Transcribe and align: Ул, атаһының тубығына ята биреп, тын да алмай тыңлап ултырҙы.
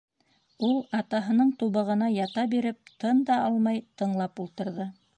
Ул, 0.67 0.79
атаһының 0.99 1.51
тубығына 1.59 2.09
ята 2.15 2.47
биреп, 2.57 2.91
тын 3.05 3.23
да 3.31 3.39
алмай 3.51 3.87
тыңлап 4.03 4.47
ултырҙы. 4.47 4.95